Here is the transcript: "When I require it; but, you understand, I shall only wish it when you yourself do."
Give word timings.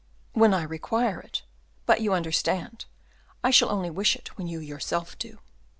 "When 0.33 0.51
I 0.51 0.63
require 0.63 1.19
it; 1.19 1.43
but, 1.85 2.01
you 2.01 2.11
understand, 2.13 2.85
I 3.43 3.51
shall 3.51 3.69
only 3.69 3.91
wish 3.91 4.15
it 4.15 4.35
when 4.35 4.47
you 4.47 4.59
yourself 4.59 5.15
do." 5.19 5.37